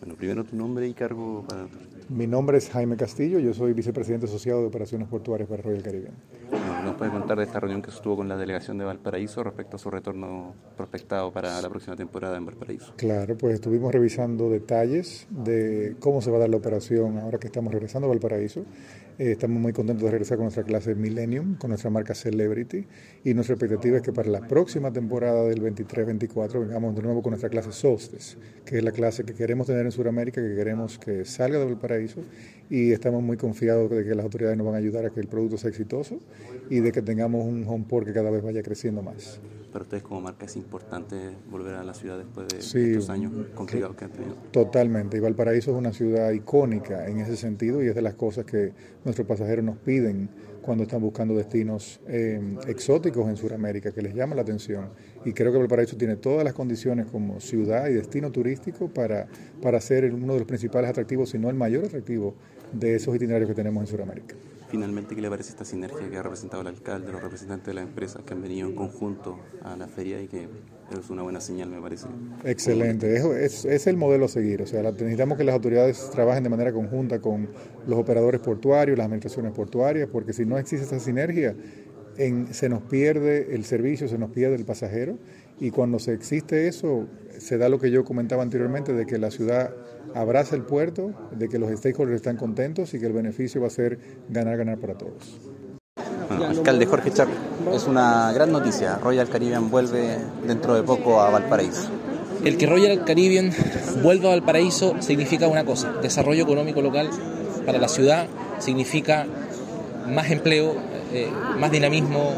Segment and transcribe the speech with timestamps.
[0.00, 1.66] Bueno, primero tu nombre y cargo para...
[2.08, 6.14] Mi nombre es Jaime Castillo, yo soy vicepresidente asociado de operaciones portuarias para Royal Caribbean.
[6.84, 9.78] ¿Nos puede contar de esta reunión que estuvo con la delegación de Valparaíso respecto a
[9.78, 12.92] su retorno prospectado para la próxima temporada en Valparaíso?
[12.96, 17.46] Claro, pues estuvimos revisando detalles de cómo se va a dar la operación ahora que
[17.46, 18.66] estamos regresando a Valparaíso.
[19.16, 22.84] Eh, estamos muy contentos de regresar con nuestra clase Millennium, con nuestra marca Celebrity,
[23.22, 27.30] y nuestra expectativa es que para la próxima temporada del 23-24 vengamos de nuevo con
[27.30, 31.24] nuestra clase Solstice, que es la clase que queremos tener en Sudamérica, que queremos que
[31.24, 32.22] salga de Valparaíso,
[32.68, 35.28] y estamos muy confiados de que las autoridades nos van a ayudar a que el
[35.28, 36.18] producto sea exitoso
[36.68, 39.38] y de que tengamos un home port que cada vez vaya creciendo más.
[39.74, 41.16] Para ustedes como marca es importante
[41.50, 44.36] volver a la ciudad después de estos años complicados que han tenido.
[44.52, 45.16] Totalmente.
[45.16, 48.72] Y Valparaíso es una ciudad icónica en ese sentido y es de las cosas que
[49.04, 50.30] nuestros pasajeros nos piden
[50.62, 54.90] cuando están buscando destinos eh, exóticos en Sudamérica, que les llama la atención.
[55.24, 59.26] Y creo que Valparaíso tiene todas las condiciones como ciudad y destino turístico para,
[59.60, 62.36] para ser uno de los principales atractivos, si no el mayor atractivo
[62.72, 64.36] de esos itinerarios que tenemos en Sudamérica.
[64.68, 67.82] Finalmente, ¿qué le parece esta sinergia que ha representado el alcalde, los representantes de la
[67.82, 70.48] empresa que han venido en conjunto a la feria y que
[70.90, 72.06] es una buena señal, me parece?
[72.44, 74.62] Excelente, es, es, el modelo a seguir.
[74.62, 77.48] O sea, necesitamos que las autoridades trabajen de manera conjunta con
[77.86, 81.54] los operadores portuarios, las administraciones portuarias, porque si no existe esa sinergia,
[82.50, 85.18] se nos pierde el servicio, se nos pierde el pasajero
[85.60, 87.06] y cuando se existe eso,
[87.38, 89.70] se da lo que yo comentaba anteriormente, de que la ciudad
[90.14, 93.70] abraza el puerto, de que los stakeholders están contentos y que el beneficio va a
[93.70, 95.40] ser ganar, ganar para todos.
[96.30, 97.28] alcalde Jorge Char,
[97.72, 98.96] es una gran noticia.
[98.96, 101.88] Royal Caribbean vuelve dentro de poco a Valparaíso.
[102.44, 103.52] El que Royal Caribbean
[104.02, 107.08] vuelva a Valparaíso significa una cosa, desarrollo económico local
[107.64, 108.26] para la ciudad,
[108.58, 109.26] significa
[110.06, 110.74] más empleo,
[111.12, 112.34] eh, más dinamismo,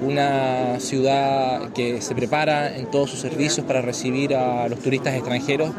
[0.00, 5.70] una ciudad que se prepara en todos sus servicios para recibir a los turistas extranjeros,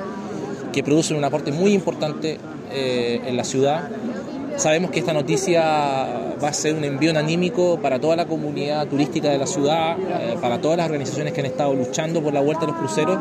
[0.72, 2.38] que producen un aporte muy importante
[2.72, 3.90] eh, en la ciudad.
[4.58, 5.62] Sabemos que esta noticia
[6.42, 10.36] va a ser un envío anímico para toda la comunidad turística de la ciudad, eh,
[10.42, 13.18] para todas las organizaciones que han estado luchando por la vuelta de los cruceros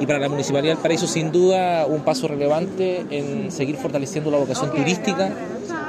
[0.00, 4.38] y para la Municipalidad del Paraíso sin duda un paso relevante en seguir fortaleciendo la
[4.38, 5.32] vocación turística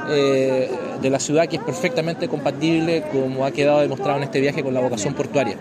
[0.08, 4.62] eh, de la ciudad que es perfectamente compatible, como ha quedado demostrado en este viaje,
[4.62, 5.56] con la vocación portuaria.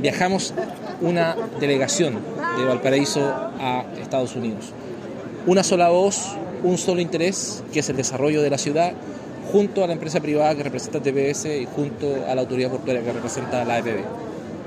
[0.00, 0.54] Viajamos
[1.00, 2.18] una delegación
[2.58, 3.20] de Valparaíso
[3.58, 4.72] a Estados Unidos.
[5.46, 8.92] Una sola voz, un solo interés, que es el desarrollo de la ciudad,
[9.52, 13.12] junto a la empresa privada que representa TPS y junto a la autoridad portuaria que
[13.12, 14.04] representa la EPB.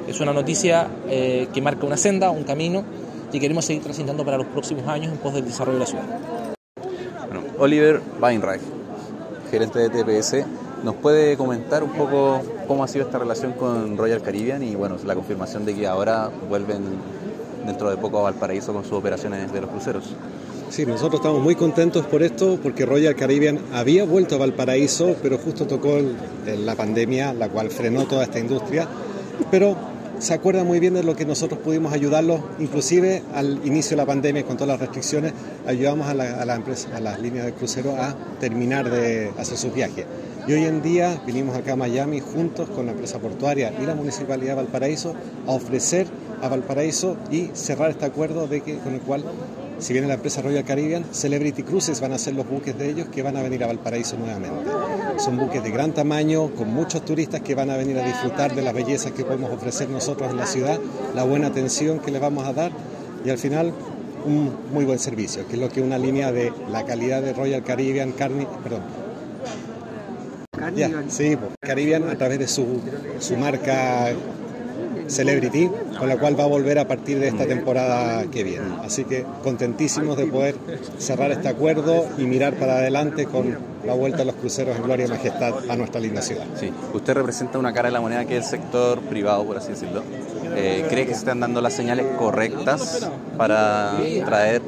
[0.07, 2.83] Es una noticia eh, que marca una senda, un camino,
[3.31, 6.19] y queremos seguir transitando para los próximos años en pos del desarrollo de la ciudad.
[7.57, 8.72] Oliver Weinreich
[9.53, 10.47] gerente de TPS,
[10.83, 14.97] ¿nos puede comentar un poco cómo ha sido esta relación con Royal Caribbean y bueno,
[15.05, 16.81] la confirmación de que ahora vuelven
[17.63, 20.05] dentro de poco a Valparaíso con sus operaciones de los cruceros?
[20.71, 25.37] Sí, nosotros estamos muy contentos por esto porque Royal Caribbean había vuelto a Valparaíso, pero
[25.37, 25.99] justo tocó
[26.47, 28.87] la pandemia, la cual frenó toda esta industria.
[29.51, 29.75] Pero
[30.23, 34.05] se acuerda muy bien de lo que nosotros pudimos ayudarlos, inclusive al inicio de la
[34.05, 35.33] pandemia con todas las restricciones,
[35.67, 40.05] ayudamos a la, empresa, a las líneas de crucero a terminar de hacer sus viajes.
[40.47, 43.95] Y hoy en día vinimos acá a Miami juntos con la empresa portuaria y la
[43.95, 45.13] Municipalidad de Valparaíso
[45.45, 46.07] a ofrecer
[46.41, 49.25] a Valparaíso y cerrar este acuerdo de que, con el cual
[49.83, 53.07] si viene la empresa Royal Caribbean, Celebrity Cruises van a ser los buques de ellos
[53.09, 54.71] que van a venir a Valparaíso nuevamente.
[55.17, 58.61] Son buques de gran tamaño, con muchos turistas que van a venir a disfrutar de
[58.61, 60.79] las bellezas que podemos ofrecer nosotros en la ciudad,
[61.13, 62.71] la buena atención que les vamos a dar
[63.25, 63.73] y al final
[64.25, 67.61] un muy buen servicio, que es lo que una línea de la calidad de Royal
[67.61, 68.83] Caribbean, Carni, perdón,
[71.09, 72.79] sí, Caribbean a través de su,
[73.19, 74.13] su marca
[75.07, 78.65] Celebrity, con la cual va a volver a partir de esta temporada que viene.
[78.83, 80.55] Así que contentísimos de poder
[80.97, 85.05] cerrar este acuerdo y mirar para adelante con la vuelta de los cruceros en gloria
[85.05, 86.45] y majestad a nuestra linda ciudad.
[86.55, 89.69] Sí, usted representa una cara de la moneda que es el sector privado, por así
[89.69, 90.03] decirlo.
[90.55, 94.61] Eh, ¿Cree que se están dando las señales correctas para traer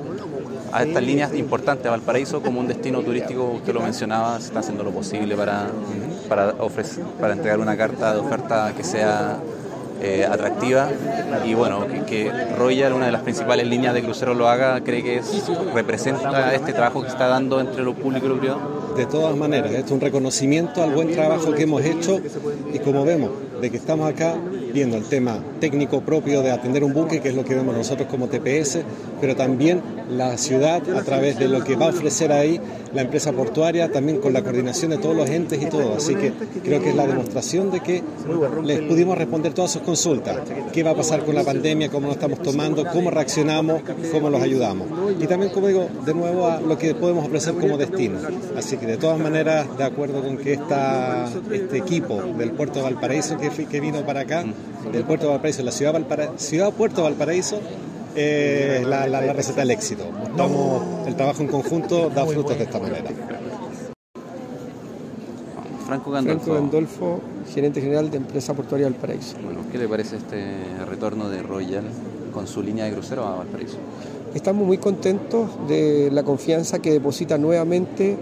[0.71, 3.45] a estas líneas importantes a Valparaíso como un destino turístico?
[3.45, 5.67] Usted lo mencionaba, se está haciendo lo posible para,
[6.27, 9.37] para, ofrecer, para entregar una carta de oferta que sea
[10.01, 10.89] eh, atractiva
[11.45, 15.17] y bueno, que, Royal, una de las principales líneas de crucero lo haga, cree que
[15.17, 15.43] es,
[15.73, 18.93] representa este trabajo que está dando entre lo público y lo privado?
[18.95, 22.21] De todas maneras, es un reconocimiento al buen trabajo que hemos hecho
[22.73, 23.31] y como vemos,
[23.61, 24.35] de que estamos acá
[24.75, 28.09] viendo el tema técnico propio de atender un buque, que es lo que vemos nosotros
[28.09, 28.79] como TPS,
[29.21, 32.59] pero también la ciudad a través de lo que va a ofrecer ahí
[32.93, 35.95] la empresa portuaria, también con la coordinación de todos los entes y todo.
[35.95, 36.33] Así que
[36.63, 38.03] creo que es la demostración de que
[38.63, 40.39] les pudimos responder todas sus consultas.
[40.73, 41.89] ¿Qué va a pasar con la pandemia?
[41.89, 42.85] ¿Cómo lo estamos tomando?
[42.91, 43.81] ¿Cómo reaccionamos?
[44.11, 44.87] ¿Cómo los ayudamos?
[45.19, 48.17] Y también, como digo, de nuevo a lo que podemos ofrecer como destino.
[48.57, 52.83] Así que de todas maneras, de acuerdo con que esta, este equipo del puerto de
[52.83, 54.45] Valparaíso que, que vino para acá,
[54.91, 57.59] del puerto de Valparaíso, la ciudad, Valpara, ciudad Puerto Valparaíso,
[58.15, 60.03] eh, la, la, receta del éxito.
[61.05, 63.09] el trabajo en conjunto da frutos de esta manera.
[65.85, 66.45] Franco Gandolfo.
[66.45, 67.21] Franco Gandolfo,
[67.53, 69.37] gerente general de Empresa Portuaria Valparaíso.
[69.43, 70.55] Bueno, ¿qué le parece este
[70.89, 71.83] retorno de Royal
[72.33, 73.77] con su línea de crucero a Valparaíso?
[74.33, 78.17] Estamos muy contentos de la confianza que deposita nuevamente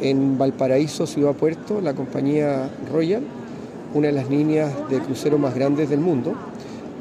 [0.00, 3.22] en Valparaíso Ciudad Puerto la compañía Royal,
[3.94, 6.34] una de las líneas de crucero más grandes del mundo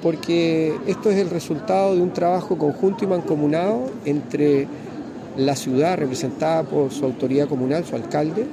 [0.02, 4.68] porque esto es el resultado de un trabajo conjunto y mancomunado entre
[5.36, 8.46] la ciudad representada por su autoridad comunal, su alcalde,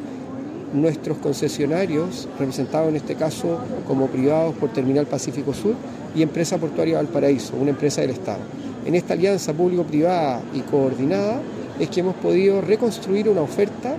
[0.72, 5.75] nuestros concesionarios, representados en este caso como privados por Terminal Pacífico Sur,
[6.14, 8.40] y Empresa Portuaria Valparaíso, una empresa del Estado.
[8.87, 11.40] En esta alianza público-privada y coordinada
[11.78, 13.96] es que hemos podido reconstruir una oferta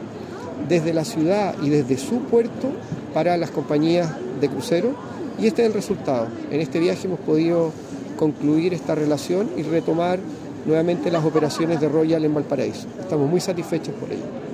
[0.69, 2.69] desde la ciudad y desde su puerto
[3.13, 4.09] para las compañías
[4.39, 4.93] de crucero
[5.39, 6.27] y este es el resultado.
[6.51, 7.71] En este viaje hemos podido
[8.17, 10.19] concluir esta relación y retomar
[10.65, 12.87] nuevamente las operaciones de Royal en Valparaíso.
[12.99, 14.44] Estamos muy satisfechos por ello.